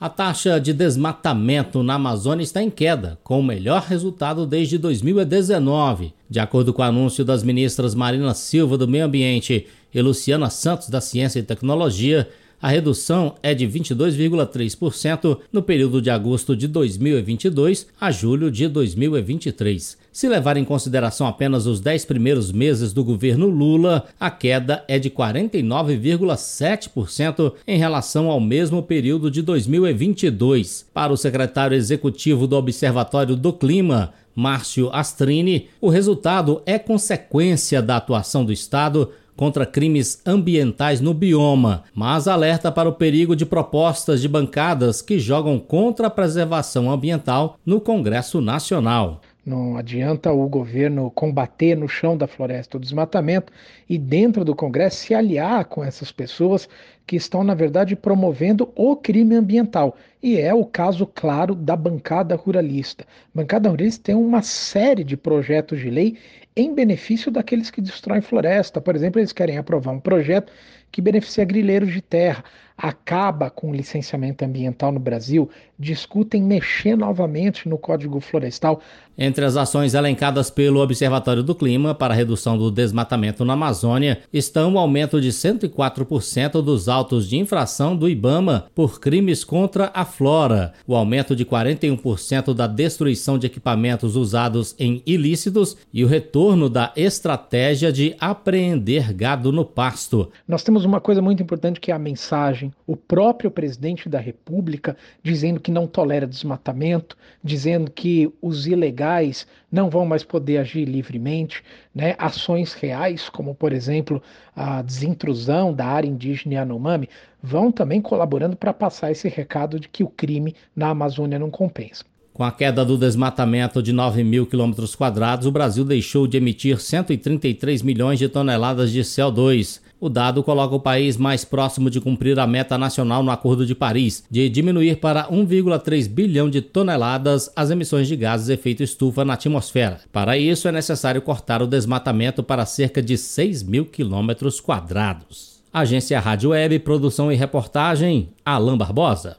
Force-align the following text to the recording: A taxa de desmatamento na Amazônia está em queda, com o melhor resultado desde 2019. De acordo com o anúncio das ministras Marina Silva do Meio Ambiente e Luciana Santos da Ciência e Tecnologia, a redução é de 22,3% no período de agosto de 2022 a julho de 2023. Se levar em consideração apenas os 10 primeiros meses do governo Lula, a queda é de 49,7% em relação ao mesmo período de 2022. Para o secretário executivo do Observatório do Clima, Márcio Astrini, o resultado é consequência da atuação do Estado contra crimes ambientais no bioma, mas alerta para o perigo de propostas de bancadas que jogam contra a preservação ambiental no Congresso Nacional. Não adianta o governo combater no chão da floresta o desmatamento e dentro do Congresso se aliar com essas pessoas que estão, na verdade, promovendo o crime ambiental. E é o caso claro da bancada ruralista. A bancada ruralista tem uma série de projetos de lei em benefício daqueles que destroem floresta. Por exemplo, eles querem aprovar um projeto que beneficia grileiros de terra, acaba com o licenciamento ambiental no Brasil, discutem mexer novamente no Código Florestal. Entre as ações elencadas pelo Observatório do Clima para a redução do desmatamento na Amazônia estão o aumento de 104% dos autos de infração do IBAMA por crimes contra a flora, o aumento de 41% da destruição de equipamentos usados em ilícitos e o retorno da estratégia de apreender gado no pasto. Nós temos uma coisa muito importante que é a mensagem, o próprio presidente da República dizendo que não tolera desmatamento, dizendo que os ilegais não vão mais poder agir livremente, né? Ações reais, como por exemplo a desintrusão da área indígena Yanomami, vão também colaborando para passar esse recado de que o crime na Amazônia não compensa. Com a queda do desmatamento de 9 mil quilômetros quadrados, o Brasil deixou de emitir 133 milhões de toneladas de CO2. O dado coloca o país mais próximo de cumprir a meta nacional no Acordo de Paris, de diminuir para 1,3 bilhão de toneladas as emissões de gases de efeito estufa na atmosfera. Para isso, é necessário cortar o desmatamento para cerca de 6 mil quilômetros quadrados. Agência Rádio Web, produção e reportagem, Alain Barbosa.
A 0.00 0.08
taxa 0.08 0.60
de 0.60 0.72
desmatamento 0.72 1.82
na 1.82 1.94
Amazônia 1.94 2.44
está 2.44 2.62
em 2.62 2.70
queda, 2.70 3.18
com 3.24 3.40
o 3.40 3.42
melhor 3.42 3.82
resultado 3.82 4.46
desde 4.46 4.78
2019. 4.78 6.14
De 6.30 6.38
acordo 6.38 6.72
com 6.72 6.82
o 6.82 6.84
anúncio 6.84 7.24
das 7.24 7.42
ministras 7.42 7.96
Marina 7.96 8.32
Silva 8.32 8.78
do 8.78 8.86
Meio 8.86 9.06
Ambiente 9.06 9.66
e 9.92 10.00
Luciana 10.00 10.50
Santos 10.50 10.88
da 10.88 11.00
Ciência 11.00 11.40
e 11.40 11.42
Tecnologia, 11.42 12.28
a 12.60 12.68
redução 12.68 13.36
é 13.42 13.54
de 13.54 13.66
22,3% 13.66 15.38
no 15.52 15.62
período 15.62 16.02
de 16.02 16.10
agosto 16.10 16.56
de 16.56 16.66
2022 16.66 17.86
a 18.00 18.10
julho 18.10 18.50
de 18.50 18.66
2023. 18.66 19.96
Se 20.10 20.28
levar 20.28 20.56
em 20.56 20.64
consideração 20.64 21.28
apenas 21.28 21.66
os 21.66 21.78
10 21.80 22.04
primeiros 22.04 22.50
meses 22.50 22.92
do 22.92 23.04
governo 23.04 23.46
Lula, 23.46 24.06
a 24.18 24.28
queda 24.30 24.82
é 24.88 24.98
de 24.98 25.08
49,7% 25.08 27.52
em 27.66 27.78
relação 27.78 28.28
ao 28.28 28.40
mesmo 28.40 28.82
período 28.82 29.30
de 29.30 29.40
2022. 29.42 30.86
Para 30.92 31.12
o 31.12 31.16
secretário 31.16 31.76
executivo 31.76 32.48
do 32.48 32.56
Observatório 32.56 33.36
do 33.36 33.52
Clima, 33.52 34.12
Márcio 34.34 34.90
Astrini, 34.92 35.68
o 35.80 35.88
resultado 35.88 36.60
é 36.66 36.76
consequência 36.78 37.80
da 37.82 37.96
atuação 37.96 38.44
do 38.44 38.52
Estado 38.52 39.10
contra 39.38 39.64
crimes 39.64 40.20
ambientais 40.26 41.00
no 41.00 41.14
bioma, 41.14 41.84
mas 41.94 42.26
alerta 42.26 42.72
para 42.72 42.88
o 42.88 42.94
perigo 42.94 43.36
de 43.36 43.46
propostas 43.46 44.20
de 44.20 44.26
bancadas 44.26 45.00
que 45.00 45.16
jogam 45.16 45.60
contra 45.60 46.08
a 46.08 46.10
preservação 46.10 46.90
ambiental 46.90 47.56
no 47.64 47.80
Congresso 47.80 48.40
Nacional. 48.40 49.20
Não 49.48 49.78
adianta 49.78 50.30
o 50.30 50.46
governo 50.46 51.10
combater 51.10 51.74
no 51.74 51.88
chão 51.88 52.18
da 52.18 52.26
floresta 52.26 52.76
o 52.76 52.80
desmatamento 52.80 53.50
e 53.88 53.96
dentro 53.96 54.44
do 54.44 54.54
Congresso 54.54 54.98
se 54.98 55.14
aliar 55.14 55.64
com 55.64 55.82
essas 55.82 56.12
pessoas 56.12 56.68
que 57.06 57.16
estão, 57.16 57.42
na 57.42 57.54
verdade, 57.54 57.96
promovendo 57.96 58.70
o 58.76 58.94
crime 58.94 59.34
ambiental. 59.34 59.96
E 60.22 60.38
é 60.38 60.52
o 60.52 60.66
caso 60.66 61.06
claro 61.06 61.54
da 61.54 61.74
bancada 61.74 62.36
ruralista. 62.36 63.04
A 63.34 63.38
bancada 63.38 63.70
ruralista 63.70 64.04
tem 64.04 64.14
uma 64.14 64.42
série 64.42 65.02
de 65.02 65.16
projetos 65.16 65.80
de 65.80 65.88
lei 65.88 66.18
em 66.54 66.74
benefício 66.74 67.30
daqueles 67.30 67.70
que 67.70 67.80
destroem 67.80 68.20
floresta. 68.20 68.82
Por 68.82 68.94
exemplo, 68.94 69.18
eles 69.18 69.32
querem 69.32 69.56
aprovar 69.56 69.92
um 69.92 70.00
projeto 70.00 70.52
que 70.92 71.00
beneficia 71.00 71.46
grileiros 71.46 71.90
de 71.90 72.02
terra, 72.02 72.44
acaba 72.78 73.50
com 73.50 73.70
o 73.70 73.74
licenciamento 73.74 74.44
ambiental 74.44 74.92
no 74.92 75.00
Brasil, 75.00 75.50
discutem 75.76 76.40
mexer 76.40 76.96
novamente 76.96 77.68
no 77.68 77.76
Código 77.76 78.20
Florestal. 78.20 78.80
Entre 79.20 79.44
as 79.44 79.56
ações 79.56 79.94
elencadas 79.94 80.48
pelo 80.48 80.80
Observatório 80.80 81.42
do 81.42 81.54
Clima 81.54 81.92
para 81.92 82.14
a 82.14 82.16
redução 82.16 82.56
do 82.56 82.70
desmatamento 82.70 83.44
na 83.44 83.54
Amazônia 83.54 84.20
estão 84.32 84.74
o 84.74 84.78
aumento 84.78 85.20
de 85.20 85.30
104% 85.30 86.62
dos 86.62 86.88
autos 86.88 87.28
de 87.28 87.36
infração 87.36 87.96
do 87.96 88.08
IBAMA 88.08 88.66
por 88.74 89.00
crimes 89.00 89.42
contra 89.42 89.90
a 89.92 90.04
flora, 90.04 90.72
o 90.86 90.94
aumento 90.94 91.34
de 91.34 91.44
41% 91.44 92.54
da 92.54 92.68
destruição 92.68 93.36
de 93.36 93.46
equipamentos 93.46 94.14
usados 94.14 94.76
em 94.78 95.02
ilícitos 95.04 95.76
e 95.92 96.04
o 96.04 96.08
retorno 96.08 96.68
da 96.68 96.92
estratégia 96.94 97.90
de 97.90 98.14
apreender 98.20 99.12
gado 99.12 99.50
no 99.50 99.64
pasto. 99.64 100.30
Nós 100.46 100.62
temos 100.62 100.84
uma 100.84 101.00
coisa 101.00 101.20
muito 101.20 101.42
importante 101.42 101.80
que 101.80 101.90
é 101.90 101.94
a 101.94 101.98
mensagem, 101.98 102.67
o 102.86 102.96
próprio 102.96 103.50
presidente 103.50 104.08
da 104.08 104.18
República 104.18 104.96
dizendo 105.22 105.60
que 105.60 105.70
não 105.70 105.86
tolera 105.86 106.26
desmatamento, 106.26 107.16
dizendo 107.42 107.90
que 107.90 108.32
os 108.40 108.66
ilegais 108.66 109.46
não 109.70 109.90
vão 109.90 110.06
mais 110.06 110.24
poder 110.24 110.58
agir 110.58 110.84
livremente, 110.84 111.62
né? 111.94 112.14
Ações 112.18 112.72
reais, 112.72 113.28
como 113.28 113.54
por 113.54 113.72
exemplo 113.72 114.22
a 114.54 114.82
desintrusão 114.82 115.72
da 115.72 115.86
área 115.86 116.08
indígena 116.08 116.54
Yanomami, 116.54 117.08
vão 117.42 117.70
também 117.70 118.00
colaborando 118.00 118.56
para 118.56 118.72
passar 118.72 119.10
esse 119.10 119.28
recado 119.28 119.78
de 119.78 119.88
que 119.88 120.02
o 120.02 120.08
crime 120.08 120.54
na 120.74 120.88
Amazônia 120.88 121.38
não 121.38 121.50
compensa. 121.50 122.04
Com 122.38 122.44
a 122.44 122.52
queda 122.52 122.84
do 122.84 122.96
desmatamento 122.96 123.82
de 123.82 123.92
9 123.92 124.22
mil 124.22 124.46
quilômetros 124.46 124.94
quadrados, 124.94 125.44
o 125.44 125.50
Brasil 125.50 125.84
deixou 125.84 126.24
de 126.24 126.36
emitir 126.36 126.80
133 126.80 127.82
milhões 127.82 128.16
de 128.16 128.28
toneladas 128.28 128.92
de 128.92 129.00
CO2. 129.00 129.80
O 130.00 130.08
dado 130.08 130.44
coloca 130.44 130.76
o 130.76 130.80
país 130.80 131.16
mais 131.16 131.44
próximo 131.44 131.90
de 131.90 132.00
cumprir 132.00 132.38
a 132.38 132.46
meta 132.46 132.78
nacional 132.78 133.22
no 133.22 133.32
Acordo 133.32 133.66
de 133.66 133.74
Paris, 133.74 134.22
de 134.30 134.48
diminuir 134.48 135.00
para 135.00 135.28
1,3 135.28 136.08
bilhão 136.08 136.48
de 136.48 136.62
toneladas 136.62 137.50
as 137.56 137.70
emissões 137.70 138.06
de 138.06 138.14
gases 138.14 138.46
de 138.46 138.52
efeito 138.52 138.82
estufa 138.82 139.24
na 139.24 139.34
atmosfera. 139.34 140.00
Para 140.12 140.38
isso, 140.38 140.68
é 140.68 140.72
necessário 140.72 141.20
cortar 141.20 141.62
o 141.62 141.66
desmatamento 141.66 142.42
para 142.44 142.64
cerca 142.64 143.02
de 143.02 143.18
6 143.18 143.64
mil 143.64 143.84
quilômetros 143.84 144.60
quadrados. 144.60 145.58
Agência 145.72 146.20
Rádio 146.20 146.50
Web, 146.50 146.78
produção 146.78 147.32
e 147.32 147.34
reportagem, 147.34 148.30
Alain 148.44 148.76
Barbosa. 148.76 149.36